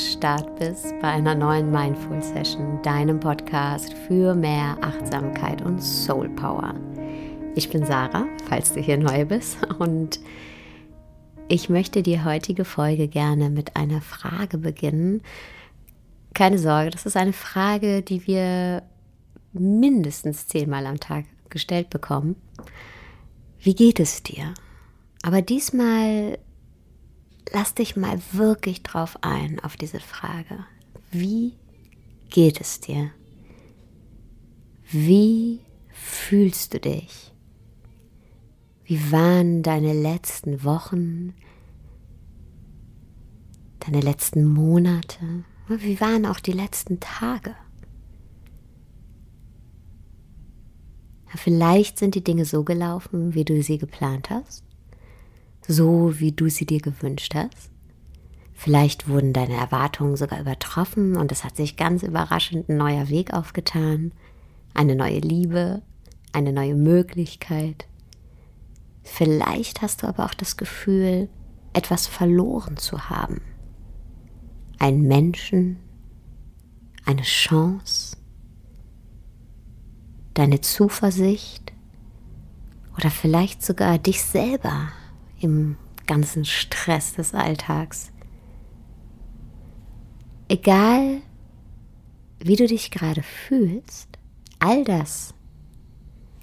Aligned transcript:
Start 0.00 0.56
bist 0.58 0.94
bei 1.02 1.08
einer 1.08 1.34
neuen 1.34 1.70
Mindful 1.70 2.22
Session, 2.22 2.80
deinem 2.82 3.20
Podcast 3.20 3.92
für 3.92 4.34
mehr 4.34 4.78
Achtsamkeit 4.80 5.60
und 5.60 5.82
Soul 5.82 6.30
Power. 6.30 6.74
Ich 7.54 7.68
bin 7.68 7.84
Sarah, 7.84 8.26
falls 8.48 8.72
du 8.72 8.80
hier 8.80 8.96
neu 8.96 9.26
bist, 9.26 9.58
und 9.78 10.18
ich 11.48 11.68
möchte 11.68 12.02
die 12.02 12.24
heutige 12.24 12.64
Folge 12.64 13.08
gerne 13.08 13.50
mit 13.50 13.76
einer 13.76 14.00
Frage 14.00 14.56
beginnen. 14.56 15.20
Keine 16.32 16.58
Sorge, 16.58 16.90
das 16.90 17.04
ist 17.04 17.18
eine 17.18 17.34
Frage, 17.34 18.00
die 18.00 18.26
wir 18.26 18.82
mindestens 19.52 20.46
zehnmal 20.46 20.86
am 20.86 20.98
Tag 20.98 21.26
gestellt 21.50 21.90
bekommen. 21.90 22.36
Wie 23.58 23.74
geht 23.74 24.00
es 24.00 24.22
dir? 24.22 24.54
Aber 25.22 25.42
diesmal 25.42 26.38
lass 27.52 27.74
dich 27.74 27.96
mal 27.96 28.20
wirklich 28.32 28.82
drauf 28.82 29.18
ein, 29.22 29.60
auf 29.60 29.76
diese 29.76 30.00
Frage. 30.00 30.64
Wie 31.10 31.54
geht 32.28 32.60
es 32.60 32.80
dir? 32.80 33.10
Wie 34.90 35.60
fühlst 35.88 36.74
du 36.74 36.80
dich? 36.80 37.32
Wie 38.84 39.12
waren 39.12 39.62
deine 39.62 39.92
letzten 39.92 40.64
Wochen, 40.64 41.34
deine 43.80 44.00
letzten 44.00 44.44
Monate? 44.44 45.44
Wie 45.68 46.00
waren 46.00 46.26
auch 46.26 46.40
die 46.40 46.52
letzten 46.52 47.00
Tage? 47.00 47.54
vielleicht 51.36 51.96
sind 51.96 52.16
die 52.16 52.24
Dinge 52.24 52.44
so 52.44 52.64
gelaufen, 52.64 53.34
wie 53.34 53.44
du 53.44 53.62
sie 53.62 53.78
geplant 53.78 54.30
hast 54.30 54.64
so 55.66 56.18
wie 56.18 56.32
du 56.32 56.48
sie 56.48 56.66
dir 56.66 56.80
gewünscht 56.80 57.34
hast. 57.34 57.70
Vielleicht 58.52 59.08
wurden 59.08 59.32
deine 59.32 59.54
Erwartungen 59.54 60.16
sogar 60.16 60.40
übertroffen 60.40 61.16
und 61.16 61.32
es 61.32 61.44
hat 61.44 61.56
sich 61.56 61.76
ganz 61.76 62.02
überraschend 62.02 62.68
ein 62.68 62.76
neuer 62.76 63.08
Weg 63.08 63.32
aufgetan, 63.32 64.12
eine 64.74 64.94
neue 64.94 65.20
Liebe, 65.20 65.82
eine 66.32 66.52
neue 66.52 66.74
Möglichkeit. 66.74 67.86
Vielleicht 69.02 69.80
hast 69.80 70.02
du 70.02 70.08
aber 70.08 70.26
auch 70.26 70.34
das 70.34 70.56
Gefühl, 70.56 71.28
etwas 71.72 72.06
verloren 72.06 72.76
zu 72.76 73.08
haben. 73.08 73.40
Ein 74.78 75.02
Menschen, 75.02 75.78
eine 77.06 77.22
Chance, 77.22 78.16
deine 80.34 80.60
Zuversicht 80.60 81.72
oder 82.96 83.10
vielleicht 83.10 83.64
sogar 83.64 83.98
dich 83.98 84.22
selber 84.22 84.88
im 85.40 85.76
ganzen 86.06 86.44
Stress 86.44 87.14
des 87.14 87.34
Alltags. 87.34 88.12
Egal, 90.48 91.22
wie 92.40 92.56
du 92.56 92.66
dich 92.66 92.90
gerade 92.90 93.22
fühlst, 93.22 94.18
all 94.58 94.84
das 94.84 95.34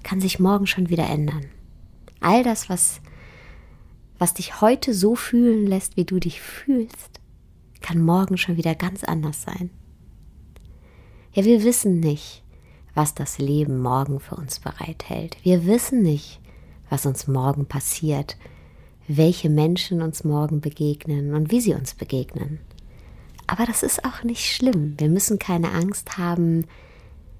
kann 0.02 0.20
sich 0.20 0.38
morgen 0.38 0.66
schon 0.66 0.88
wieder 0.88 1.08
ändern. 1.08 1.46
All 2.20 2.42
das, 2.42 2.68
was, 2.68 3.00
was 4.18 4.34
dich 4.34 4.60
heute 4.60 4.94
so 4.94 5.14
fühlen 5.14 5.66
lässt, 5.66 5.96
wie 5.96 6.04
du 6.04 6.18
dich 6.18 6.40
fühlst, 6.40 7.20
kann 7.80 8.00
morgen 8.00 8.36
schon 8.36 8.56
wieder 8.56 8.74
ganz 8.74 9.04
anders 9.04 9.42
sein. 9.42 9.70
Ja, 11.32 11.44
wir 11.44 11.62
wissen 11.62 12.00
nicht, 12.00 12.42
was 12.94 13.14
das 13.14 13.38
Leben 13.38 13.80
morgen 13.80 14.18
für 14.18 14.34
uns 14.34 14.60
bereithält. 14.60 15.36
Wir 15.42 15.66
wissen 15.66 16.02
nicht, 16.02 16.40
was 16.90 17.06
uns 17.06 17.28
morgen 17.28 17.66
passiert, 17.66 18.36
welche 19.08 19.48
Menschen 19.48 20.02
uns 20.02 20.22
morgen 20.22 20.60
begegnen 20.60 21.34
und 21.34 21.50
wie 21.50 21.60
sie 21.60 21.74
uns 21.74 21.94
begegnen. 21.94 22.60
Aber 23.46 23.64
das 23.64 23.82
ist 23.82 24.04
auch 24.04 24.22
nicht 24.22 24.44
schlimm. 24.54 24.94
Wir 24.98 25.08
müssen 25.08 25.38
keine 25.38 25.72
Angst 25.72 26.18
haben, 26.18 26.66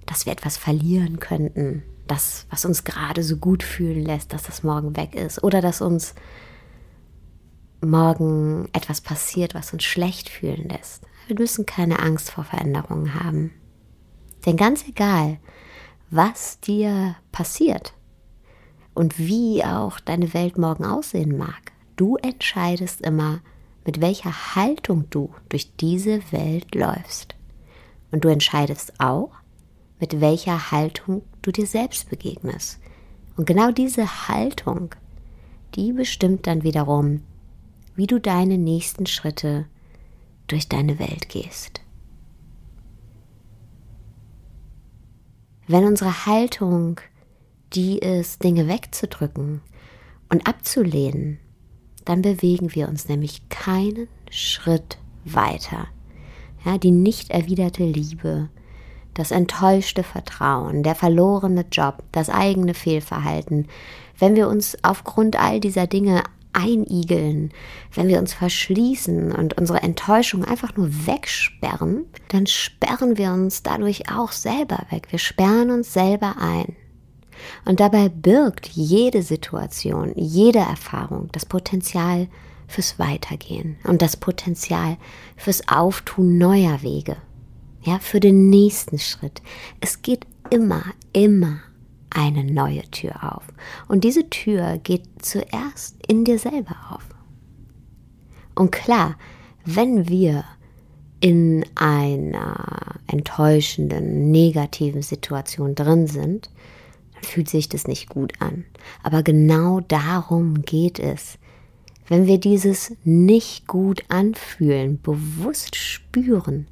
dass 0.07 0.25
wir 0.25 0.33
etwas 0.33 0.57
verlieren 0.57 1.21
könnten, 1.21 1.83
das, 2.07 2.47
was 2.49 2.65
uns 2.65 2.85
gerade 2.85 3.23
so 3.23 3.37
gut 3.37 3.63
fühlen 3.63 4.03
lässt, 4.03 4.33
dass 4.33 4.45
das 4.45 4.63
morgen 4.63 4.97
weg 4.97 5.15
ist 5.15 5.45
oder 5.45 5.61
dass 5.61 5.83
uns 5.83 6.15
morgen 7.83 8.69
etwas 8.73 9.03
passiert, 9.03 9.55
was 9.55 9.75
uns 9.75 9.85
schlecht 9.85 10.31
fühlen 10.31 10.69
lässt. 10.71 11.03
Wir 11.27 11.39
müssen 11.39 11.67
keine 11.67 11.99
Angst 11.99 12.31
vor 12.31 12.45
Veränderungen 12.45 13.15
haben. 13.15 13.53
Denn 14.47 14.57
ganz 14.57 14.89
egal, 14.89 15.39
was 16.11 16.59
dir 16.61 17.17
passiert, 17.31 17.93
und 18.99 19.17
wie 19.17 19.65
auch 19.65 20.01
deine 20.01 20.35
Welt 20.35 20.59
morgen 20.59 20.85
aussehen 20.85 21.39
mag. 21.39 21.71
Du 21.95 22.17
entscheidest 22.17 23.01
immer, 23.01 23.41
mit 23.87 24.01
welcher 24.01 24.57
Haltung 24.57 25.09
du 25.09 25.33
durch 25.49 25.77
diese 25.77 26.21
Welt 26.33 26.75
läufst. 26.75 27.37
Und 28.11 28.25
du 28.25 28.29
entscheidest 28.29 28.99
auch, 28.99 29.31
mit 30.01 30.21
welcher 30.21 30.73
Haltung 30.73 31.23
du 31.43 31.53
dir 31.53 31.67
selbst 31.67 32.11
begegnest. 32.11 32.81
Und 33.37 33.47
genau 33.47 33.71
diese 33.71 34.27
Haltung, 34.27 34.97
die 35.77 35.93
bestimmt 35.93 36.49
dann 36.49 36.65
wiederum, 36.65 37.23
wie 37.95 38.09
du 38.09 38.19
deine 38.19 38.59
nächsten 38.59 39.07
Schritte 39.07 39.67
durch 40.49 40.69
deine 40.69 40.99
Welt 40.99 41.29
gehst. 41.29 41.83
Wenn 45.69 45.85
unsere 45.85 46.27
Haltung 46.27 47.01
die 47.75 47.99
ist, 47.99 48.43
Dinge 48.43 48.69
wegzudrücken 48.69 49.61
und 50.29 50.47
abzulehnen, 50.47 51.39
dann 52.05 52.23
bewegen 52.23 52.75
wir 52.75 52.89
uns 52.89 53.09
nämlich 53.09 53.49
keinen 53.49 54.09
Schritt 54.31 54.99
weiter. 55.25 55.89
Ja, 56.65 56.79
die 56.79 56.91
nicht 56.91 57.31
erwiderte 57.31 57.85
Liebe, 57.85 58.49
das 59.15 59.31
enttäuschte 59.31 60.03
Vertrauen, 60.03 60.83
der 60.83 60.95
verlorene 60.95 61.67
Job, 61.71 62.03
das 62.13 62.31
eigene 62.31 62.75
Fehlverhalten, 62.75 63.67
wenn 64.19 64.37
wir 64.37 64.49
uns 64.49 64.77
aufgrund 64.83 65.39
all 65.39 65.61
dieser 65.61 65.87
Dinge 65.87 66.23
einigeln, 66.53 67.53
wenn 67.95 68.09
wir 68.09 68.19
uns 68.19 68.33
verschließen 68.33 69.33
und 69.33 69.59
unsere 69.59 69.83
Enttäuschung 69.83 70.45
einfach 70.45 70.77
nur 70.77 70.89
wegsperren, 71.07 72.07
dann 72.29 72.47
sperren 72.47 73.17
wir 73.19 73.33
uns 73.33 73.63
dadurch 73.63 74.11
auch 74.11 74.33
selber 74.33 74.81
weg. 74.91 75.09
Wir 75.11 75.19
sperren 75.19 75.71
uns 75.71 75.93
selber 75.93 76.37
ein. 76.39 76.77
Und 77.65 77.81
dabei 77.81 78.09
birgt 78.09 78.69
jede 78.69 79.23
Situation, 79.23 80.13
jede 80.17 80.61
Erfahrung 80.61 81.29
das 81.33 81.47
Potenzial 81.47 82.29
fürs 82.67 82.99
Weitergehen 82.99 83.77
und 83.85 84.03
das 84.03 84.17
Potenzial 84.17 84.97
fürs 85.37 85.69
Auftun 85.69 86.39
neuer 86.39 86.83
Wege. 86.83 87.17
Ja, 87.83 87.99
für 87.99 88.21
den 88.21 88.51
nächsten 88.51 88.99
Schritt. 88.99 89.41
Es 89.81 90.03
geht 90.03 90.27
immer, 90.51 90.83
immer 91.13 91.61
eine 92.11 92.45
neue 92.45 92.83
Tür 92.91 93.35
auf. 93.35 93.45
Und 93.87 94.05
diese 94.05 94.29
Tür 94.29 94.79
geht 94.79 95.05
zuerst 95.21 95.97
in 96.07 96.25
dir 96.25 96.39
selber 96.39 96.77
auf. 96.91 97.07
Und 98.55 98.73
klar, 98.73 99.17
wenn 99.65 100.09
wir 100.09 100.45
in 101.21 101.65
einer 101.75 103.01
enttäuschenden, 103.07 104.31
negativen 104.31 105.03
Situation 105.03 105.75
drin 105.75 106.07
sind, 106.07 106.51
fühlt 107.23 107.49
sich 107.49 107.69
das 107.69 107.87
nicht 107.87 108.09
gut 108.09 108.33
an. 108.41 108.65
Aber 109.03 109.23
genau 109.23 109.81
darum 109.81 110.63
geht 110.63 110.99
es. 110.99 111.39
Wenn 112.07 112.27
wir 112.27 112.39
dieses 112.39 112.95
nicht 113.05 113.67
gut 113.67 114.03
anfühlen, 114.09 115.01
bewusst 115.03 115.77
spüren, 115.77 116.67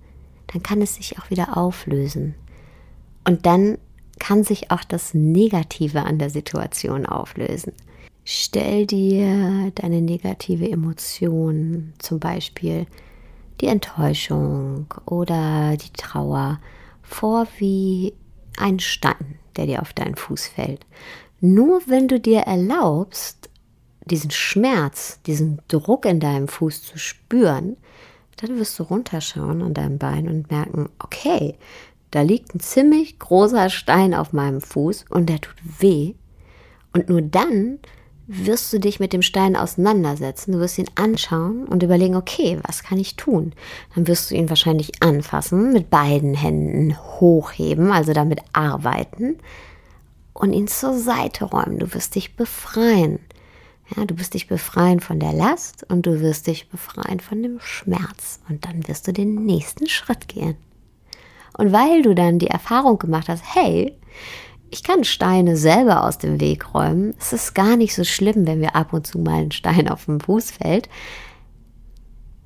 dann 0.46 0.62
kann 0.62 0.80
es 0.80 0.94
sich 0.94 1.18
auch 1.18 1.30
wieder 1.30 1.56
auflösen. 1.56 2.34
Und 3.24 3.44
dann 3.44 3.78
kann 4.18 4.44
sich 4.44 4.70
auch 4.70 4.84
das 4.84 5.12
Negative 5.12 6.02
an 6.02 6.18
der 6.18 6.30
Situation 6.30 7.04
auflösen. 7.04 7.72
Stell 8.24 8.86
dir 8.86 9.70
deine 9.74 10.00
negative 10.00 10.68
Emotion, 10.70 11.92
zum 11.98 12.18
Beispiel 12.18 12.86
die 13.60 13.66
Enttäuschung 13.66 14.86
oder 15.04 15.76
die 15.76 15.92
Trauer, 15.92 16.60
vor 17.02 17.46
wie 17.58 18.14
ein 18.58 18.80
Stein, 18.80 19.38
der 19.56 19.66
dir 19.66 19.82
auf 19.82 19.92
deinen 19.92 20.16
Fuß 20.16 20.48
fällt. 20.48 20.86
Nur 21.40 21.82
wenn 21.86 22.08
du 22.08 22.18
dir 22.18 22.40
erlaubst, 22.40 23.50
diesen 24.04 24.30
Schmerz, 24.30 25.20
diesen 25.26 25.60
Druck 25.68 26.06
in 26.06 26.20
deinem 26.20 26.48
Fuß 26.48 26.82
zu 26.82 26.98
spüren, 26.98 27.76
dann 28.36 28.58
wirst 28.58 28.78
du 28.78 28.84
runterschauen 28.84 29.62
an 29.62 29.74
deinem 29.74 29.98
Bein 29.98 30.28
und 30.28 30.50
merken, 30.50 30.88
okay, 30.98 31.56
da 32.10 32.22
liegt 32.22 32.54
ein 32.54 32.60
ziemlich 32.60 33.18
großer 33.18 33.68
Stein 33.68 34.14
auf 34.14 34.32
meinem 34.32 34.60
Fuß 34.60 35.06
und 35.10 35.28
der 35.28 35.40
tut 35.40 35.56
weh. 35.80 36.14
Und 36.92 37.08
nur 37.08 37.22
dann 37.22 37.78
wirst 38.26 38.72
du 38.72 38.80
dich 38.80 38.98
mit 38.98 39.12
dem 39.12 39.22
Stein 39.22 39.56
auseinandersetzen, 39.56 40.52
du 40.52 40.58
wirst 40.58 40.78
ihn 40.78 40.90
anschauen 40.96 41.64
und 41.66 41.82
überlegen, 41.82 42.16
okay, 42.16 42.58
was 42.66 42.82
kann 42.82 42.98
ich 42.98 43.16
tun? 43.16 43.52
Dann 43.94 44.08
wirst 44.08 44.30
du 44.30 44.34
ihn 44.34 44.48
wahrscheinlich 44.48 45.02
anfassen, 45.02 45.72
mit 45.72 45.90
beiden 45.90 46.34
Händen 46.34 46.96
hochheben, 47.20 47.92
also 47.92 48.12
damit 48.12 48.40
arbeiten 48.52 49.36
und 50.32 50.52
ihn 50.52 50.66
zur 50.68 50.94
Seite 50.98 51.44
räumen. 51.44 51.78
Du 51.78 51.94
wirst 51.94 52.14
dich 52.14 52.36
befreien. 52.36 53.20
Ja, 53.94 54.04
du 54.04 54.18
wirst 54.18 54.34
dich 54.34 54.48
befreien 54.48 54.98
von 54.98 55.20
der 55.20 55.32
Last 55.32 55.86
und 55.88 56.06
du 56.06 56.20
wirst 56.20 56.48
dich 56.48 56.68
befreien 56.68 57.20
von 57.20 57.42
dem 57.42 57.60
Schmerz. 57.60 58.40
Und 58.48 58.64
dann 58.64 58.88
wirst 58.88 59.06
du 59.06 59.12
den 59.12 59.44
nächsten 59.44 59.86
Schritt 59.86 60.26
gehen. 60.26 60.56
Und 61.56 61.72
weil 61.72 62.02
du 62.02 62.14
dann 62.14 62.40
die 62.40 62.48
Erfahrung 62.48 62.98
gemacht 62.98 63.28
hast, 63.28 63.44
hey, 63.54 63.96
ich 64.70 64.82
kann 64.82 65.04
Steine 65.04 65.56
selber 65.56 66.04
aus 66.04 66.18
dem 66.18 66.40
Weg 66.40 66.74
räumen. 66.74 67.14
Es 67.18 67.32
ist 67.32 67.54
gar 67.54 67.76
nicht 67.76 67.94
so 67.94 68.04
schlimm, 68.04 68.46
wenn 68.46 68.60
mir 68.60 68.74
ab 68.74 68.92
und 68.92 69.06
zu 69.06 69.18
mal 69.18 69.42
ein 69.42 69.52
Stein 69.52 69.88
auf 69.90 70.06
den 70.06 70.20
Fuß 70.20 70.52
fällt. 70.52 70.88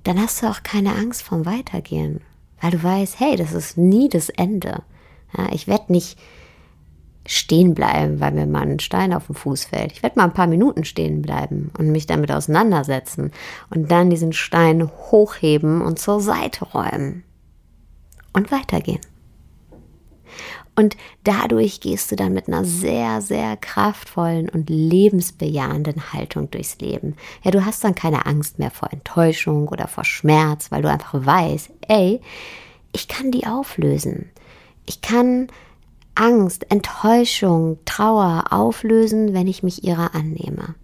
Dann 0.05 0.21
hast 0.21 0.43
du 0.43 0.47
auch 0.47 0.63
keine 0.63 0.95
Angst 0.95 1.23
vom 1.23 1.45
Weitergehen, 1.45 2.21
weil 2.61 2.71
du 2.71 2.83
weißt, 2.83 3.21
hey, 3.21 3.37
das 3.37 3.53
ist 3.53 3.77
nie 3.77 4.09
das 4.09 4.31
Ende. 4.31 4.83
Ja, 5.37 5.49
ich 5.53 5.67
werde 5.67 5.93
nicht 5.93 6.19
stehen 7.27 7.75
bleiben, 7.75 8.19
weil 8.19 8.33
mir 8.33 8.47
mal 8.47 8.63
ein 8.63 8.81
Stein 8.81 9.13
auf 9.13 9.27
den 9.27 9.37
Fuß 9.37 9.67
fällt. 9.67 9.93
Ich 9.93 10.03
werde 10.03 10.19
mal 10.19 10.25
ein 10.25 10.33
paar 10.35 10.47
Minuten 10.47 10.85
stehen 10.85 11.21
bleiben 11.21 11.71
und 11.79 11.93
mich 11.93 12.07
damit 12.07 12.33
auseinandersetzen 12.33 13.31
und 13.69 13.91
dann 13.91 14.11
diesen 14.11 14.33
Stein 14.33 14.89
hochheben 15.11 15.83
und 15.83 15.99
zur 15.99 16.21
Seite 16.21 16.65
räumen 16.65 17.23
und 18.33 18.51
weitergehen. 18.51 19.01
Und 20.81 20.97
dadurch 21.25 21.81
gehst 21.81 22.11
du 22.11 22.17
dann 22.17 22.33
mit 22.33 22.49
einer 22.49 22.65
sehr, 22.65 23.21
sehr 23.21 23.59
kraftvollen 23.59 24.49
und 24.49 24.71
lebensbejahenden 24.71 26.15
Haltung 26.15 26.51
durchs 26.51 26.79
Leben. 26.79 27.17
Ja, 27.43 27.51
du 27.51 27.67
hast 27.67 27.85
dann 27.85 27.95
keine 27.95 28.25
Angst 28.25 28.59
mehr 28.59 28.71
vor 28.71 28.91
Enttäuschung 28.91 29.69
oder 29.69 29.89
vor 29.89 30.05
Schmerz, 30.05 30.73
weil 30.73 30.81
du 30.81 30.89
einfach 30.89 31.13
weißt, 31.13 31.71
ey, 31.87 32.23
ich 32.95 33.09
kann 33.09 33.31
die 33.31 33.47
auflösen. 33.47 34.31
Ich 34.87 35.03
kann 35.03 35.49
Angst, 36.15 36.71
Enttäuschung, 36.71 37.79
Trauer 37.85 38.45
auflösen, 38.49 39.35
wenn 39.35 39.49
ich 39.49 39.63
mich 39.63 39.85
ihrer 39.85 40.15
annehme. 40.15 40.77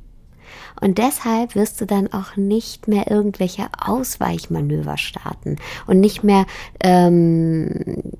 Und 0.79 0.99
deshalb 0.99 1.55
wirst 1.55 1.81
du 1.81 1.87
dann 1.87 2.13
auch 2.13 2.37
nicht 2.37 2.87
mehr 2.87 3.11
irgendwelche 3.11 3.69
Ausweichmanöver 3.81 4.99
starten 4.99 5.57
und 5.87 6.01
nicht 6.01 6.23
mehr 6.23 6.45
ähm, 6.81 8.13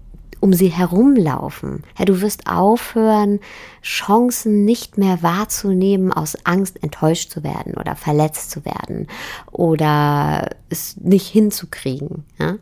um 0.47 0.53
sie 0.53 0.69
herumlaufen. 0.69 1.83
Ja, 1.99 2.05
du 2.05 2.21
wirst 2.21 2.47
aufhören, 2.47 3.41
Chancen 3.83 4.65
nicht 4.65 4.97
mehr 4.97 5.21
wahrzunehmen, 5.21 6.13
aus 6.13 6.37
Angst 6.45 6.85
enttäuscht 6.85 7.33
zu 7.33 7.43
werden 7.43 7.75
oder 7.75 7.97
verletzt 7.97 8.53
zu 8.53 8.65
werden 8.65 9.09
oder 9.51 10.51
es 10.69 10.99
nicht 10.99 11.27
hinzukriegen. 11.27 12.25
Ja? 12.39 12.59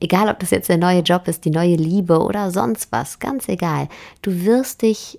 Egal, 0.00 0.28
ob 0.28 0.38
das 0.40 0.50
jetzt 0.50 0.68
der 0.68 0.76
neue 0.76 1.00
Job 1.00 1.28
ist, 1.28 1.46
die 1.46 1.50
neue 1.50 1.76
Liebe 1.76 2.20
oder 2.20 2.50
sonst 2.50 2.92
was, 2.92 3.20
ganz 3.20 3.48
egal. 3.48 3.88
Du 4.20 4.44
wirst 4.44 4.82
dich 4.82 5.18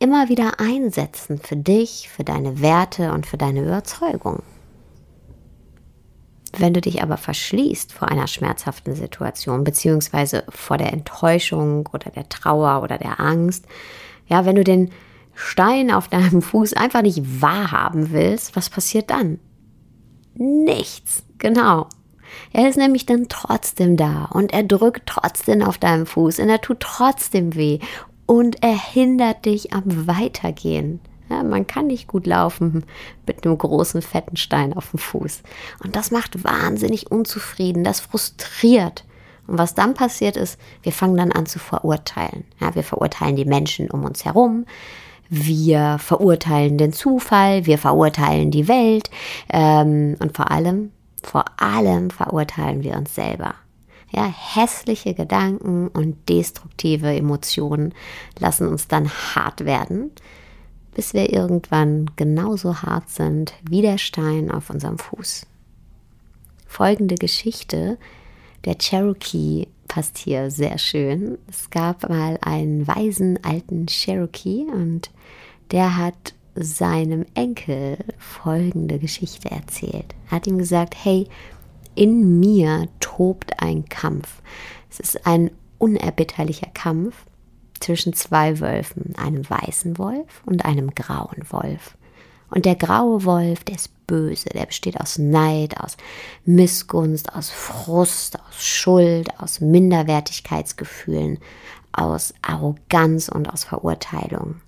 immer 0.00 0.28
wieder 0.28 0.58
einsetzen 0.58 1.38
für 1.38 1.56
dich, 1.56 2.08
für 2.08 2.24
deine 2.24 2.60
Werte 2.60 3.12
und 3.12 3.24
für 3.24 3.36
deine 3.36 3.62
Überzeugung. 3.62 4.42
Wenn 6.56 6.74
du 6.74 6.80
dich 6.80 7.02
aber 7.02 7.16
verschließt 7.16 7.92
vor 7.92 8.08
einer 8.08 8.26
schmerzhaften 8.26 8.94
Situation, 8.94 9.64
beziehungsweise 9.64 10.44
vor 10.48 10.78
der 10.78 10.92
Enttäuschung 10.92 11.88
oder 11.92 12.10
der 12.10 12.28
Trauer 12.28 12.82
oder 12.82 12.98
der 12.98 13.20
Angst, 13.20 13.66
ja, 14.26 14.44
wenn 14.44 14.56
du 14.56 14.64
den 14.64 14.90
Stein 15.34 15.90
auf 15.90 16.08
deinem 16.08 16.42
Fuß 16.42 16.74
einfach 16.74 17.02
nicht 17.02 17.40
wahrhaben 17.40 18.10
willst, 18.10 18.56
was 18.56 18.70
passiert 18.70 19.10
dann? 19.10 19.38
Nichts, 20.34 21.24
genau. 21.38 21.88
Er 22.52 22.68
ist 22.68 22.78
nämlich 22.78 23.06
dann 23.06 23.28
trotzdem 23.28 23.96
da 23.96 24.26
und 24.26 24.52
er 24.52 24.62
drückt 24.62 25.06
trotzdem 25.06 25.62
auf 25.62 25.78
deinem 25.78 26.06
Fuß 26.06 26.38
und 26.38 26.48
er 26.48 26.60
tut 26.60 26.80
trotzdem 26.80 27.54
weh 27.54 27.80
und 28.26 28.62
er 28.62 28.76
hindert 28.76 29.44
dich 29.44 29.72
am 29.72 30.06
Weitergehen. 30.06 31.00
Ja, 31.30 31.44
man 31.44 31.66
kann 31.66 31.86
nicht 31.86 32.08
gut 32.08 32.26
laufen 32.26 32.84
mit 33.24 33.46
einem 33.46 33.56
großen 33.56 34.02
fetten 34.02 34.36
Stein 34.36 34.72
auf 34.72 34.90
dem 34.90 34.98
Fuß. 34.98 35.42
Und 35.84 35.94
das 35.94 36.10
macht 36.10 36.42
wahnsinnig 36.42 37.10
unzufrieden, 37.10 37.84
das 37.84 38.00
frustriert. 38.00 39.04
Und 39.46 39.56
was 39.58 39.74
dann 39.74 39.94
passiert 39.94 40.36
ist, 40.36 40.58
wir 40.82 40.92
fangen 40.92 41.16
dann 41.16 41.32
an 41.32 41.46
zu 41.46 41.60
verurteilen. 41.60 42.44
Ja, 42.60 42.74
wir 42.74 42.82
verurteilen 42.82 43.36
die 43.36 43.44
Menschen 43.44 43.90
um 43.90 44.04
uns 44.04 44.24
herum. 44.24 44.66
Wir 45.28 45.98
verurteilen 45.98 46.76
den 46.76 46.92
Zufall, 46.92 47.64
wir 47.64 47.78
verurteilen 47.78 48.50
die 48.50 48.66
Welt 48.66 49.08
ähm, 49.48 50.16
und 50.18 50.36
vor 50.36 50.50
allem, 50.50 50.90
vor 51.22 51.44
allem 51.56 52.10
verurteilen 52.10 52.82
wir 52.82 52.96
uns 52.96 53.14
selber. 53.14 53.54
Ja, 54.10 54.24
hässliche 54.24 55.14
Gedanken 55.14 55.86
und 55.86 56.28
destruktive 56.28 57.14
Emotionen 57.14 57.94
lassen 58.40 58.66
uns 58.66 58.88
dann 58.88 59.08
hart 59.08 59.64
werden, 59.64 60.10
bis 60.94 61.14
wir 61.14 61.32
irgendwann 61.32 62.10
genauso 62.16 62.82
hart 62.82 63.08
sind 63.10 63.54
wie 63.68 63.82
der 63.82 63.98
Stein 63.98 64.50
auf 64.50 64.70
unserem 64.70 64.98
Fuß. 64.98 65.46
Folgende 66.66 67.16
Geschichte 67.16 67.98
der 68.64 68.76
Cherokee 68.76 69.68
passt 69.88 70.18
hier 70.18 70.50
sehr 70.50 70.78
schön. 70.78 71.38
Es 71.48 71.70
gab 71.70 72.08
mal 72.08 72.38
einen 72.42 72.86
weisen 72.86 73.38
alten 73.42 73.86
Cherokee 73.86 74.66
und 74.72 75.10
der 75.70 75.96
hat 75.96 76.34
seinem 76.54 77.24
Enkel 77.34 77.98
folgende 78.18 78.98
Geschichte 78.98 79.50
erzählt. 79.50 80.14
Er 80.26 80.32
hat 80.32 80.46
ihm 80.46 80.58
gesagt, 80.58 80.94
hey, 81.02 81.26
in 81.94 82.38
mir 82.38 82.88
tobt 83.00 83.60
ein 83.62 83.88
Kampf. 83.88 84.42
Es 84.90 85.00
ist 85.00 85.26
ein 85.26 85.50
unerbitterlicher 85.78 86.70
Kampf 86.74 87.24
zwischen 87.80 88.12
zwei 88.12 88.60
Wölfen, 88.60 89.14
einem 89.16 89.48
weißen 89.48 89.98
Wolf 89.98 90.42
und 90.46 90.64
einem 90.64 90.94
grauen 90.94 91.44
Wolf. 91.50 91.96
Und 92.50 92.64
der 92.64 92.74
graue 92.74 93.24
Wolf, 93.24 93.64
der 93.64 93.76
ist 93.76 94.06
böse, 94.06 94.48
der 94.48 94.66
besteht 94.66 95.00
aus 95.00 95.18
Neid, 95.18 95.78
aus 95.80 95.96
Missgunst, 96.44 97.34
aus 97.34 97.50
Frust, 97.50 98.38
aus 98.40 98.64
Schuld, 98.64 99.28
aus 99.40 99.60
Minderwertigkeitsgefühlen, 99.60 101.38
aus 101.92 102.34
Arroganz 102.42 103.28
und 103.28 103.48
aus 103.48 103.64
Verurteilung. 103.64 104.60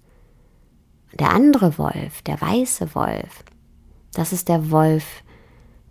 Und 1.10 1.20
der 1.20 1.30
andere 1.30 1.76
Wolf, 1.76 2.22
der 2.22 2.40
weiße 2.40 2.94
Wolf, 2.94 3.44
das 4.14 4.32
ist 4.32 4.48
der 4.48 4.70
Wolf 4.70 5.22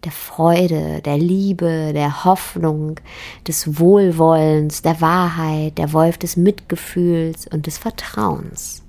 der 0.04 0.12
Freude, 0.12 1.02
der 1.02 1.18
Liebe, 1.18 1.92
der 1.94 2.26
Hoffnung, 2.26 3.00
des 3.48 3.80
Wohlwollens, 3.80 4.82
der 4.82 5.00
Wahrheit, 5.00 5.78
der 5.78 5.94
Wolf 5.94 6.18
des 6.18 6.38
Mitgefühls 6.38 7.48
und 7.48 7.68
des 7.68 7.78
Vertrauens. 7.78 8.84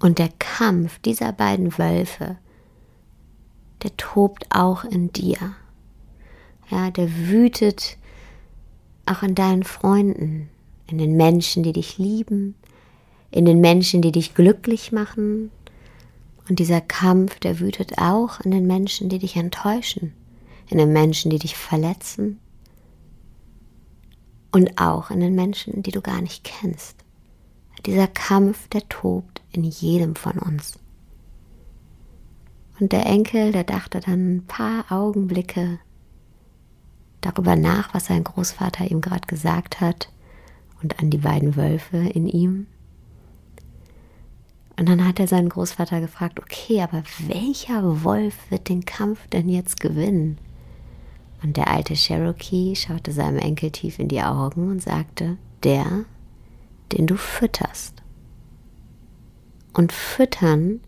Und 0.00 0.18
der 0.18 0.30
Kampf 0.40 0.98
dieser 0.98 1.32
beiden 1.32 1.78
Wölfe, 1.78 2.36
der 3.82 3.96
tobt 3.96 4.46
auch 4.50 4.84
in 4.84 5.12
dir. 5.12 5.54
Ja, 6.70 6.90
der 6.90 7.28
wütet 7.28 7.96
auch 9.06 9.22
in 9.22 9.34
deinen 9.34 9.62
Freunden, 9.62 10.48
in 10.88 10.98
den 10.98 11.16
Menschen, 11.16 11.62
die 11.62 11.72
dich 11.72 11.98
lieben, 11.98 12.56
in 13.30 13.44
den 13.44 13.60
Menschen, 13.60 14.02
die 14.02 14.12
dich 14.12 14.34
glücklich 14.34 14.90
machen, 14.90 15.50
und 16.48 16.58
dieser 16.58 16.80
Kampf, 16.80 17.38
der 17.38 17.60
wütet 17.60 17.98
auch 17.98 18.40
in 18.40 18.50
den 18.50 18.66
Menschen, 18.66 19.08
die 19.08 19.18
dich 19.18 19.36
enttäuschen, 19.36 20.12
in 20.68 20.78
den 20.78 20.92
Menschen, 20.92 21.30
die 21.30 21.38
dich 21.38 21.56
verletzen 21.56 22.40
und 24.50 24.78
auch 24.80 25.10
in 25.10 25.20
den 25.20 25.34
Menschen, 25.34 25.82
die 25.82 25.92
du 25.92 26.00
gar 26.00 26.20
nicht 26.20 26.44
kennst. 26.44 26.96
Dieser 27.86 28.06
Kampf, 28.06 28.68
der 28.68 28.88
tobt 28.88 29.42
in 29.50 29.64
jedem 29.64 30.14
von 30.14 30.38
uns. 30.38 30.78
Und 32.78 32.92
der 32.92 33.06
Enkel, 33.06 33.52
der 33.52 33.64
dachte 33.64 34.00
dann 34.00 34.36
ein 34.36 34.46
paar 34.46 34.90
Augenblicke 34.90 35.78
darüber 37.20 37.56
nach, 37.56 37.94
was 37.94 38.06
sein 38.06 38.24
Großvater 38.24 38.90
ihm 38.90 39.00
gerade 39.00 39.26
gesagt 39.26 39.80
hat 39.80 40.12
und 40.82 40.98
an 40.98 41.10
die 41.10 41.18
beiden 41.18 41.56
Wölfe 41.56 41.96
in 41.96 42.26
ihm. 42.26 42.66
Und 44.82 44.88
dann 44.88 45.06
hat 45.06 45.20
er 45.20 45.28
seinen 45.28 45.48
Großvater 45.48 46.00
gefragt, 46.00 46.40
okay, 46.40 46.82
aber 46.82 47.04
welcher 47.28 48.02
Wolf 48.02 48.34
wird 48.50 48.68
den 48.68 48.84
Kampf 48.84 49.28
denn 49.28 49.48
jetzt 49.48 49.78
gewinnen? 49.78 50.38
Und 51.40 51.56
der 51.56 51.68
alte 51.68 51.94
Cherokee 51.94 52.74
schaute 52.74 53.12
seinem 53.12 53.38
Enkel 53.38 53.70
tief 53.70 54.00
in 54.00 54.08
die 54.08 54.22
Augen 54.22 54.72
und 54.72 54.82
sagte, 54.82 55.36
der, 55.62 55.86
den 56.90 57.06
du 57.06 57.14
fütterst. 57.14 58.02
Und 59.72 59.92
füttern 59.92 60.80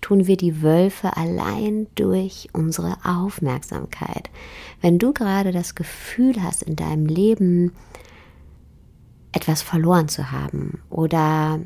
tun 0.00 0.26
wir 0.26 0.38
die 0.38 0.62
Wölfe 0.62 1.14
allein 1.18 1.86
durch 1.96 2.48
unsere 2.54 2.96
Aufmerksamkeit. 3.04 4.30
Wenn 4.80 4.98
du 4.98 5.12
gerade 5.12 5.52
das 5.52 5.74
Gefühl 5.74 6.42
hast, 6.42 6.62
in 6.62 6.76
deinem 6.76 7.04
Leben 7.04 7.72
etwas 9.32 9.60
verloren 9.60 10.08
zu 10.08 10.30
haben 10.30 10.80
oder 10.88 11.60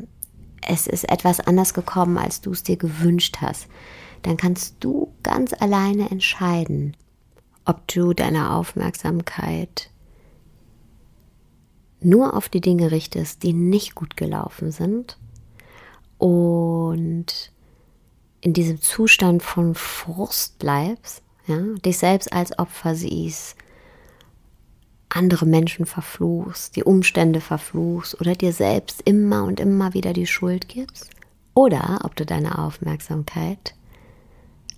es 0.63 0.87
ist 0.87 1.09
etwas 1.09 1.41
anders 1.41 1.75
gekommen, 1.75 2.19
als 2.19 2.41
du 2.41 2.51
es 2.51 2.63
dir 2.63 2.77
gewünscht 2.77 3.39
hast, 3.41 3.69
dann 4.23 4.37
kannst 4.37 4.77
du 4.81 5.13
ganz 5.23 5.53
alleine 5.53 6.11
entscheiden, 6.11 6.97
ob 7.65 7.87
du 7.89 8.15
deine 8.15 8.53
Aufmerksamkeit 8.53 9.91
nur 12.01 12.35
auf 12.35 12.49
die 12.49 12.61
Dinge 12.61 12.91
richtest, 12.91 13.43
die 13.43 13.53
nicht 13.53 13.95
gut 13.95 14.17
gelaufen 14.17 14.71
sind 14.71 15.19
und 16.19 17.53
in 18.41 18.53
diesem 18.53 18.81
Zustand 18.81 19.43
von 19.43 19.75
Frust 19.75 20.59
bleibst, 20.59 21.23
ja, 21.47 21.59
dich 21.85 21.99
selbst 21.99 22.33
als 22.33 22.59
Opfer 22.59 22.95
siehst, 22.95 23.57
andere 25.09 25.47
Menschen 25.47 25.87
verfluchst, 25.87 26.77
die 26.77 26.85
Umstände 26.85 27.41
verfluchst 27.41 28.21
oder 28.21 28.35
dir 28.35 28.53
selbst 28.53 29.03
immer 29.05 29.45
und 29.45 29.61
immer 29.61 29.95
wieder 29.95 30.13
die 30.13 30.27
Schuld 30.27 30.69
gibst, 30.69 31.11
oder 31.55 32.01
ob 32.05 32.15
du 32.15 32.25
deine 32.25 32.59
Aufmerksamkeit 32.59 33.75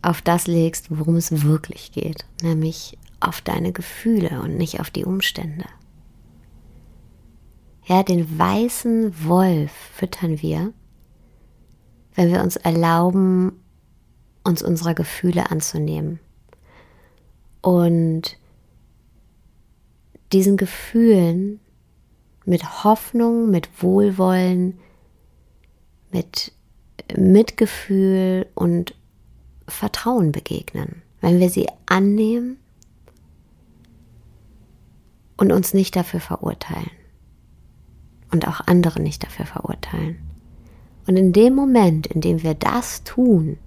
auf 0.03 0.23
das 0.23 0.47
legst, 0.47 0.87
worum 0.91 1.17
es 1.17 1.43
wirklich 1.43 1.93
geht, 1.93 2.25
nämlich 2.43 2.97
auf 3.21 3.43
deine 3.43 3.73
Gefühle 3.73 4.41
und 4.41 4.57
nicht 4.57 4.81
auf 4.81 4.91
die 4.91 5.05
Umstände. 5.05 5.67
Ja, 7.85 8.03
den 8.03 8.39
weißen 8.39 9.27
Wolf 9.27 9.73
füttern 9.95 10.41
wir, 10.41 10.73
wenn 12.15 12.33
wir 12.33 12.43
uns 12.43 12.57
erlauben, 12.57 13.53
uns 14.45 14.63
unserer 14.63 14.95
Gefühle 14.95 15.51
anzunehmen. 15.51 16.19
Und 17.61 18.39
diesen 20.33 20.57
Gefühlen 20.57 21.61
mit 22.45 22.85
Hoffnung, 22.85 23.51
mit 23.51 23.83
Wohlwollen, 23.83 24.79
mit 26.13 26.53
Mitgefühl 27.17 28.47
und 28.55 28.95
Vertrauen 29.69 30.33
begegnen. 30.33 31.03
Wenn 31.21 31.39
wir 31.39 31.51
sie 31.51 31.69
annehmen 31.87 32.59
und 35.37 35.53
uns 35.53 35.75
nicht 35.75 35.97
dafür 35.97 36.21
verurteilen. 36.21 36.91
Und 38.31 38.47
auch 38.47 38.61
andere 38.67 39.01
nicht 39.01 39.25
dafür 39.25 39.47
verurteilen. 39.47 40.19
Und 41.07 41.17
in 41.17 41.33
dem 41.33 41.55
Moment, 41.55 42.07
in 42.07 42.21
dem 42.21 42.43
wir 42.43 42.55
das 42.55 43.03
tun, 43.03 43.59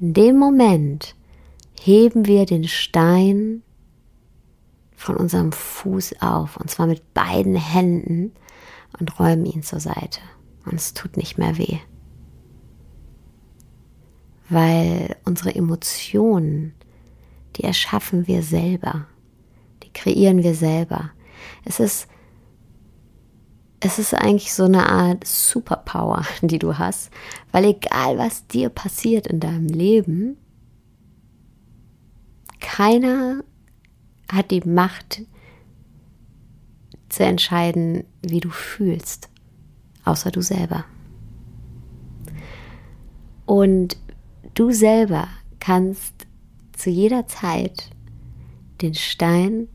in 0.00 0.14
dem 0.14 0.36
Moment 0.36 1.16
heben 1.80 2.26
wir 2.26 2.46
den 2.46 2.68
Stein 2.68 3.62
von 5.02 5.16
unserem 5.16 5.52
Fuß 5.52 6.20
auf, 6.20 6.56
und 6.56 6.70
zwar 6.70 6.86
mit 6.86 7.12
beiden 7.12 7.56
Händen 7.56 8.32
und 8.98 9.18
räumen 9.18 9.46
ihn 9.46 9.62
zur 9.62 9.80
Seite. 9.80 10.20
Und 10.64 10.74
es 10.74 10.94
tut 10.94 11.16
nicht 11.16 11.38
mehr 11.38 11.58
weh. 11.58 11.78
Weil 14.48 15.16
unsere 15.24 15.54
Emotionen, 15.54 16.74
die 17.56 17.64
erschaffen 17.64 18.26
wir 18.26 18.42
selber, 18.42 19.06
die 19.82 19.92
kreieren 19.92 20.42
wir 20.42 20.54
selber. 20.54 21.10
Es 21.64 21.80
ist 21.80 22.08
es 23.84 23.98
ist 23.98 24.14
eigentlich 24.14 24.54
so 24.54 24.62
eine 24.64 24.88
Art 24.88 25.26
Superpower, 25.26 26.24
die 26.42 26.60
du 26.60 26.78
hast, 26.78 27.10
weil 27.50 27.64
egal 27.64 28.18
was 28.18 28.46
dir 28.46 28.68
passiert 28.68 29.26
in 29.26 29.40
deinem 29.40 29.66
Leben, 29.66 30.36
keiner 32.60 33.42
hat 34.32 34.50
die 34.50 34.62
Macht 34.62 35.22
zu 37.08 37.24
entscheiden, 37.24 38.04
wie 38.22 38.40
du 38.40 38.50
fühlst, 38.50 39.28
außer 40.04 40.30
du 40.30 40.40
selber. 40.40 40.84
Und 43.44 43.98
du 44.54 44.72
selber 44.72 45.28
kannst 45.60 46.26
zu 46.72 46.88
jeder 46.88 47.26
Zeit 47.26 47.90
den 48.80 48.94
Stein 48.94 49.68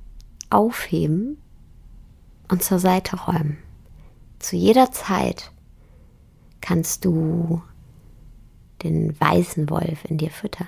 aufheben 0.49 1.37
und 2.49 2.63
zur 2.63 2.79
Seite 2.79 3.17
räumen. 3.17 3.57
Zu 4.39 4.55
jeder 4.55 4.91
Zeit 4.91 5.51
kannst 6.61 7.05
du 7.05 7.61
den 8.83 9.19
weißen 9.19 9.69
Wolf 9.69 10.05
in 10.05 10.17
dir 10.17 10.31
füttern. 10.31 10.67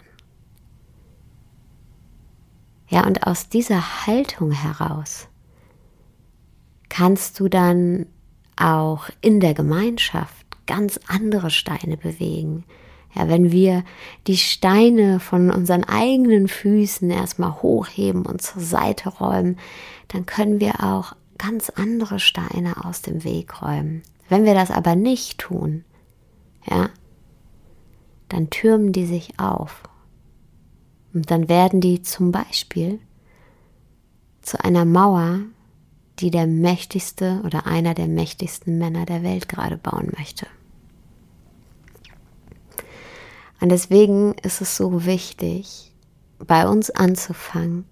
Ja, 2.89 3.05
und 3.05 3.25
aus 3.27 3.49
dieser 3.49 4.07
Haltung 4.07 4.51
heraus 4.51 5.27
kannst 6.89 7.39
du 7.39 7.47
dann 7.47 8.07
auch 8.57 9.09
in 9.21 9.39
der 9.39 9.53
Gemeinschaft 9.53 10.45
ganz 10.65 10.99
andere 11.07 11.51
Steine 11.51 11.97
bewegen. 11.97 12.65
Ja, 13.15 13.27
wenn 13.27 13.51
wir 13.51 13.83
die 14.27 14.37
Steine 14.37 15.19
von 15.19 15.49
unseren 15.51 15.83
eigenen 15.83 16.47
Füßen 16.47 17.09
erstmal 17.09 17.61
hochheben 17.61 18.25
und 18.25 18.41
zur 18.41 18.61
Seite 18.61 19.09
räumen, 19.09 19.57
dann 20.09 20.25
können 20.25 20.59
wir 20.59 20.83
auch 20.83 21.15
ganz 21.37 21.69
andere 21.69 22.19
Steine 22.19 22.85
aus 22.85 23.01
dem 23.01 23.23
Weg 23.23 23.61
räumen. 23.61 24.03
Wenn 24.27 24.45
wir 24.45 24.53
das 24.53 24.69
aber 24.69 24.95
nicht 24.95 25.39
tun, 25.39 25.85
ja, 26.69 26.89
dann 28.27 28.51
türmen 28.51 28.91
die 28.91 29.05
sich 29.05 29.39
auf. 29.39 29.81
Und 31.13 31.31
dann 31.31 31.49
werden 31.49 31.81
die 31.81 32.01
zum 32.01 32.31
Beispiel 32.31 32.99
zu 34.41 34.63
einer 34.63 34.85
Mauer, 34.85 35.39
die 36.19 36.31
der 36.31 36.47
mächtigste 36.47 37.41
oder 37.45 37.65
einer 37.65 37.93
der 37.93 38.07
mächtigsten 38.07 38.77
Männer 38.77 39.05
der 39.05 39.23
Welt 39.23 39.49
gerade 39.49 39.77
bauen 39.77 40.11
möchte. 40.17 40.47
Und 43.61 43.69
deswegen 43.69 44.33
ist 44.35 44.61
es 44.61 44.77
so 44.77 45.05
wichtig, 45.05 45.93
bei 46.39 46.67
uns 46.67 46.89
anzufangen 46.89 47.85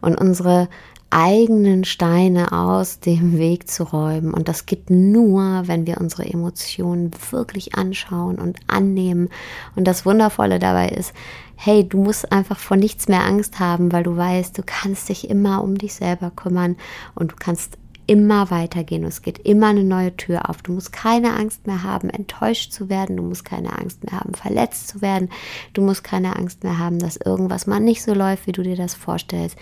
und 0.00 0.16
unsere 0.16 0.68
eigenen 1.12 1.84
Steine 1.84 2.52
aus 2.52 2.98
dem 2.98 3.38
Weg 3.38 3.68
zu 3.68 3.84
räumen. 3.84 4.32
Und 4.32 4.48
das 4.48 4.66
geht 4.66 4.90
nur, 4.90 5.62
wenn 5.66 5.86
wir 5.86 6.00
unsere 6.00 6.24
Emotionen 6.24 7.10
wirklich 7.30 7.74
anschauen 7.74 8.38
und 8.38 8.58
annehmen. 8.66 9.28
Und 9.76 9.86
das 9.86 10.06
Wundervolle 10.06 10.58
dabei 10.58 10.88
ist, 10.88 11.12
hey, 11.54 11.86
du 11.86 11.98
musst 11.98 12.32
einfach 12.32 12.58
vor 12.58 12.76
nichts 12.76 13.08
mehr 13.08 13.24
Angst 13.24 13.60
haben, 13.60 13.92
weil 13.92 14.02
du 14.02 14.16
weißt, 14.16 14.56
du 14.56 14.62
kannst 14.64 15.08
dich 15.08 15.28
immer 15.28 15.62
um 15.62 15.76
dich 15.76 15.94
selber 15.94 16.32
kümmern 16.34 16.76
und 17.14 17.32
du 17.32 17.36
kannst 17.38 17.78
immer 18.06 18.50
weitergehen 18.50 19.04
es 19.04 19.22
geht 19.22 19.38
immer 19.38 19.68
eine 19.68 19.84
neue 19.84 20.16
Tür 20.16 20.50
auf. 20.50 20.62
Du 20.62 20.72
musst 20.72 20.92
keine 20.92 21.34
Angst 21.34 21.66
mehr 21.66 21.82
haben, 21.82 22.10
enttäuscht 22.10 22.72
zu 22.72 22.88
werden. 22.88 23.16
Du 23.16 23.22
musst 23.22 23.44
keine 23.44 23.78
Angst 23.78 24.04
mehr 24.04 24.18
haben, 24.18 24.34
verletzt 24.34 24.88
zu 24.88 25.00
werden. 25.00 25.30
Du 25.72 25.82
musst 25.82 26.02
keine 26.02 26.36
Angst 26.36 26.64
mehr 26.64 26.78
haben, 26.78 26.98
dass 26.98 27.16
irgendwas 27.16 27.66
mal 27.66 27.80
nicht 27.80 28.02
so 28.02 28.12
läuft, 28.12 28.46
wie 28.46 28.52
du 28.52 28.62
dir 28.62 28.76
das 28.76 28.94
vorstellst 28.94 29.56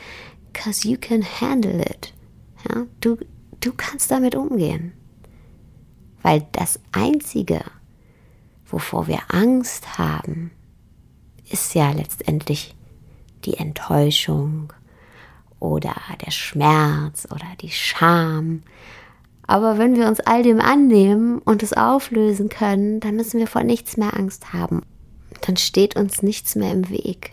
because 0.53 0.87
you 0.89 0.97
can 0.97 1.23
handle 1.23 1.81
it. 1.81 2.13
Ja, 2.69 2.87
du, 3.01 3.17
du 3.61 3.73
kannst 3.73 4.11
damit 4.11 4.35
umgehen. 4.35 4.93
Weil 6.23 6.47
das 6.53 6.79
Einzige, 6.93 7.63
wovor 8.67 9.07
wir 9.07 9.21
Angst 9.29 9.99
haben, 9.99 10.51
ist 11.51 11.75
ja 11.75 11.91
letztendlich 11.93 12.75
die 13.45 13.55
Enttäuschung 13.55 14.73
oder 15.59 15.95
der 16.25 16.31
Schmerz 16.31 17.27
oder 17.31 17.47
die 17.61 17.71
Scham. 17.71 18.63
Aber 19.47 19.79
wenn 19.79 19.97
wir 19.97 20.07
uns 20.07 20.21
all 20.21 20.43
dem 20.43 20.61
annehmen 20.61 21.39
und 21.39 21.63
es 21.63 21.73
auflösen 21.73 22.49
können, 22.51 23.01
dann 23.01 23.17
müssen 23.17 23.41
wir 23.41 23.47
vor 23.47 23.63
nichts 23.63 23.97
mehr 23.97 24.17
Angst 24.17 24.53
haben. 24.53 24.83
Dann 25.41 25.57
steht 25.57 25.97
uns 25.97 26.23
nichts 26.23 26.55
mehr 26.55 26.73
im 26.73 26.89
Weg. 26.91 27.33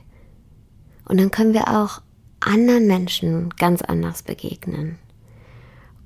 Und 1.05 1.19
dann 1.19 1.31
können 1.31 1.53
wir 1.53 1.67
auch 1.67 2.01
anderen 2.39 2.88
Menschen 2.88 3.50
ganz 3.58 3.82
anders 3.82 4.24
begegnen. 4.24 4.98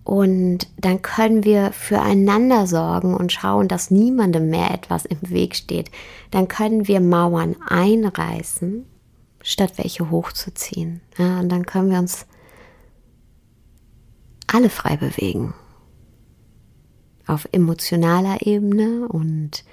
Und 0.03 0.67
dann 0.77 1.01
können 1.01 1.43
wir 1.43 1.71
füreinander 1.71 2.65
sorgen 2.65 3.15
und 3.15 3.31
schauen, 3.31 3.67
dass 3.67 3.91
niemandem 3.91 4.49
mehr 4.49 4.71
etwas 4.71 5.05
im 5.05 5.19
Weg 5.21 5.55
steht. 5.55 5.91
Dann 6.31 6.47
können 6.47 6.87
wir 6.87 6.99
Mauern 6.99 7.55
einreißen, 7.67 8.85
statt 9.41 9.73
welche 9.77 10.09
hochzuziehen. 10.09 11.01
Ja, 11.17 11.39
und 11.39 11.49
dann 11.49 11.65
können 11.65 11.91
wir 11.91 11.99
uns 11.99 12.25
alle 14.47 14.69
frei 14.69 14.97
bewegen. 14.97 15.53
Auf 17.27 17.47
emotionaler 17.51 18.45
Ebene 18.45 19.07
und 19.07 19.63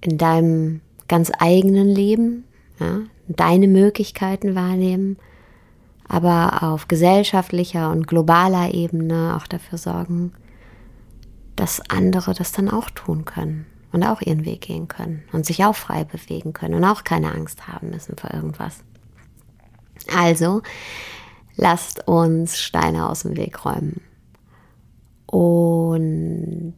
in 0.00 0.16
deinem 0.18 0.80
ganz 1.06 1.30
eigenen 1.38 1.86
Leben, 1.86 2.44
ja, 2.78 3.00
deine 3.28 3.68
Möglichkeiten 3.68 4.54
wahrnehmen, 4.54 5.16
aber 6.08 6.62
auf 6.62 6.88
gesellschaftlicher 6.88 7.90
und 7.90 8.06
globaler 8.06 8.74
Ebene 8.74 9.36
auch 9.36 9.46
dafür 9.46 9.78
sorgen, 9.78 10.32
dass 11.56 11.80
andere 11.90 12.34
das 12.34 12.52
dann 12.52 12.68
auch 12.70 12.90
tun 12.90 13.24
können 13.24 13.66
und 13.92 14.04
auch 14.04 14.20
ihren 14.20 14.44
Weg 14.44 14.62
gehen 14.62 14.88
können 14.88 15.24
und 15.32 15.46
sich 15.46 15.64
auch 15.64 15.74
frei 15.74 16.04
bewegen 16.04 16.52
können 16.52 16.74
und 16.74 16.84
auch 16.84 17.02
keine 17.02 17.32
Angst 17.32 17.66
haben 17.66 17.90
müssen 17.90 18.16
vor 18.16 18.32
irgendwas. 18.32 18.80
Also, 20.14 20.62
lasst 21.56 22.06
uns 22.06 22.60
Steine 22.60 23.08
aus 23.08 23.22
dem 23.22 23.36
Weg 23.36 23.64
räumen. 23.64 24.02
Und 25.26 26.76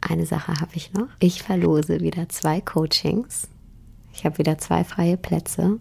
eine 0.00 0.26
Sache 0.26 0.60
habe 0.60 0.72
ich 0.74 0.92
noch. 0.92 1.06
Ich 1.20 1.42
verlose 1.42 2.00
wieder 2.00 2.28
zwei 2.28 2.60
Coachings 2.60 3.48
ich 4.12 4.24
habe 4.24 4.38
wieder 4.38 4.58
zwei 4.58 4.84
freie 4.84 5.16
Plätze. 5.16 5.78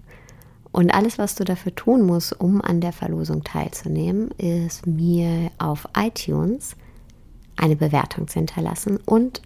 Und 0.71 0.91
alles, 0.93 1.17
was 1.17 1.35
du 1.35 1.43
dafür 1.43 1.73
tun 1.73 2.03
musst, 2.03 2.39
um 2.39 2.61
an 2.61 2.79
der 2.79 2.93
Verlosung 2.93 3.43
teilzunehmen, 3.43 4.29
ist 4.37 4.85
mir 4.85 5.51
auf 5.57 5.87
iTunes 5.97 6.75
eine 7.57 7.75
Bewertung 7.75 8.27
zu 8.27 8.39
hinterlassen 8.39 8.97
und 9.05 9.41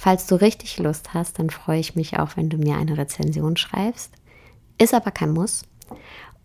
Falls 0.00 0.28
du 0.28 0.36
richtig 0.36 0.78
Lust 0.78 1.12
hast, 1.12 1.40
dann 1.40 1.50
freue 1.50 1.80
ich 1.80 1.96
mich 1.96 2.20
auch, 2.20 2.36
wenn 2.36 2.48
du 2.48 2.56
mir 2.56 2.76
eine 2.76 2.96
Rezension 2.96 3.56
schreibst. 3.56 4.12
Ist 4.80 4.94
aber 4.94 5.10
kein 5.10 5.32
Muss. 5.32 5.64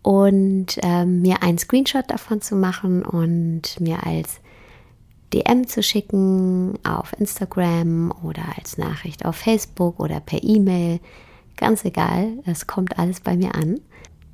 Und 0.02 0.76
ähm, 0.82 1.22
mir 1.22 1.40
einen 1.44 1.58
Screenshot 1.58 2.10
davon 2.10 2.40
zu 2.40 2.56
machen 2.56 3.04
und 3.04 3.78
mir 3.78 4.04
als 4.04 4.40
DM 5.32 5.68
zu 5.68 5.84
schicken 5.84 6.80
auf 6.82 7.12
Instagram 7.16 8.12
oder 8.24 8.42
als 8.58 8.76
Nachricht 8.76 9.24
auf 9.24 9.36
Facebook 9.36 10.00
oder 10.00 10.18
per 10.18 10.42
E-Mail. 10.42 10.98
Ganz 11.56 11.84
egal, 11.84 12.38
es 12.44 12.66
kommt 12.66 12.98
alles 12.98 13.20
bei 13.20 13.36
mir 13.36 13.54
an. 13.54 13.80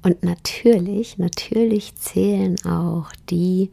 Und 0.02 0.22
natürlich, 0.22 1.18
natürlich 1.18 1.94
zählen 1.96 2.56
auch 2.64 3.12
die 3.28 3.70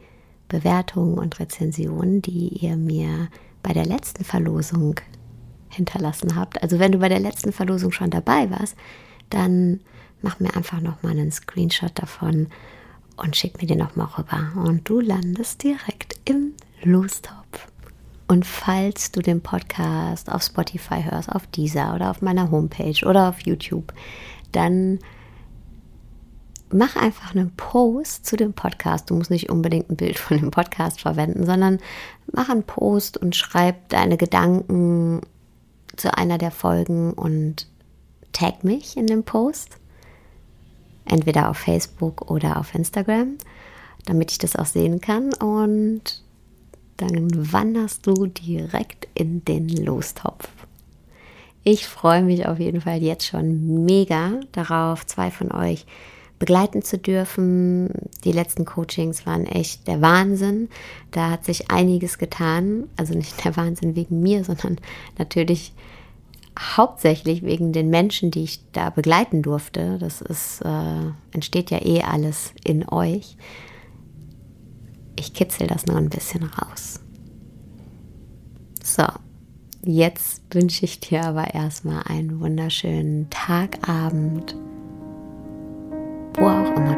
Bewertungen 0.50 1.18
und 1.18 1.40
Rezensionen, 1.40 2.22
die 2.22 2.50
ihr 2.50 2.76
mir 2.76 3.30
bei 3.64 3.74
der 3.74 3.86
letzten 3.86 4.24
Verlosung 4.24 4.96
hinterlassen 5.70 6.36
habt. 6.36 6.62
Also 6.62 6.80
wenn 6.80 6.92
du 6.92 7.00
bei 7.00 7.10
der 7.10 7.20
letzten 7.20 7.52
Verlosung 7.52 7.92
schon 7.92 8.10
dabei 8.10 8.50
warst, 8.50 8.76
dann 9.30 9.82
mach 10.22 10.40
mir 10.40 10.56
einfach 10.56 10.82
noch 10.82 11.04
mal 11.04 11.12
einen 11.12 11.32
Screenshot 11.32 11.92
davon 11.96 12.48
und 13.18 13.36
schick 13.36 13.62
mir 13.62 13.68
den 13.68 13.80
noch 13.80 13.96
mal 13.96 14.06
rüber 14.06 14.52
und 14.56 14.88
du 14.88 15.00
landest 15.00 15.64
direkt 15.64 16.20
im 16.26 16.54
Lostopf. 16.84 17.68
Und 18.28 18.46
falls 18.46 19.12
du 19.12 19.22
den 19.22 19.42
Podcast 19.42 20.32
auf 20.32 20.44
Spotify 20.44 21.04
hörst, 21.04 21.30
auf 21.30 21.48
dieser 21.48 21.96
oder 21.96 22.10
auf 22.10 22.22
meiner 22.22 22.52
Homepage 22.52 23.06
oder 23.06 23.30
auf 23.30 23.40
YouTube, 23.40 23.94
dann 24.52 25.00
mach 26.72 26.98
einfach 26.98 27.34
einen 27.34 27.52
Post 27.56 28.26
zu 28.26 28.36
dem 28.36 28.54
Podcast. 28.54 29.10
Du 29.10 29.16
musst 29.16 29.32
nicht 29.32 29.50
unbedingt 29.50 29.90
ein 29.90 29.96
Bild 29.96 30.20
von 30.20 30.38
dem 30.38 30.52
Podcast 30.52 31.02
verwenden, 31.02 31.46
sondern 31.46 31.80
mach 32.32 32.50
einen 32.50 32.64
Post 32.64 33.18
und 33.18 33.36
schreib 33.36 33.90
deine 33.90 34.18
Gedanken 34.18 35.22
zu 35.96 36.16
einer 36.16 36.38
der 36.38 36.52
Folgen 36.52 37.14
und 37.14 37.68
tag 38.34 38.64
mich 38.64 38.98
in 38.98 39.08
dem 39.08 39.24
Post. 39.24 39.78
Entweder 41.06 41.50
auf 41.50 41.58
Facebook 41.58 42.30
oder 42.30 42.58
auf 42.58 42.76
Instagram, 42.76 43.38
damit 44.06 44.32
ich 44.32 44.38
das 44.38 44.58
auch 44.58 44.66
sehen 44.66 45.00
kann. 45.00 45.34
Und 45.36 46.22
dann 46.98 47.52
wanderst 47.54 48.06
du 48.06 48.26
direkt 48.26 49.08
in 49.14 49.46
den 49.46 49.70
Lostopf. 49.70 50.50
Ich 51.64 51.88
freue 51.88 52.24
mich 52.24 52.48
auf 52.48 52.60
jeden 52.60 52.82
Fall 52.82 53.04
jetzt 53.04 53.26
schon 53.26 53.86
mega 53.86 54.40
darauf, 54.52 55.06
zwei 55.06 55.32
von 55.32 55.52
euch 55.52 55.86
begleiten 56.40 56.82
zu 56.82 56.98
dürfen. 56.98 57.90
Die 58.24 58.32
letzten 58.32 58.66
Coachings 58.66 59.26
waren 59.26 59.46
echt 59.46 59.88
der 59.88 60.02
Wahnsinn. 60.02 60.70
Da 61.12 61.32
hat 61.32 61.46
sich 61.46 61.70
einiges 61.70 62.18
getan. 62.18 62.86
Also 62.96 63.14
nicht 63.16 63.44
der 63.44 63.58
Wahnsinn 63.58 63.96
wegen 63.96 64.22
mir, 64.22 64.44
sondern 64.44 64.78
natürlich 65.18 65.74
hauptsächlich 66.58 67.44
wegen 67.44 67.72
den 67.72 67.90
Menschen, 67.90 68.32
die 68.32 68.44
ich 68.44 68.62
da 68.72 68.90
begleiten 68.90 69.42
durfte. 69.42 69.98
Das 70.00 70.22
ist, 70.22 70.62
äh, 70.62 71.12
entsteht 71.32 71.72
ja 71.72 71.84
eh 71.86 72.02
alles 72.02 72.54
in 72.64 72.88
euch. 72.88 73.38
Ich 75.18 75.34
kitzel 75.34 75.68
das 75.68 75.86
nur 75.86 75.98
ein 75.98 76.10
bisschen 76.10 76.44
raus. 76.44 77.02
So, 78.84 79.04
jetzt 79.84 80.42
wünsche 80.52 80.86
ich 80.86 81.00
dir 81.00 81.26
aber 81.26 81.54
erstmal 81.54 82.04
einen 82.04 82.40
wunderschönen 82.40 83.30
Tagabend 83.30 84.56
wo 86.38 86.46
auch 86.46 86.76
immer. 86.76 86.96